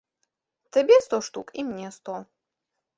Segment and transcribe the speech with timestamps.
[0.77, 2.19] Табе сто штук і мне сто.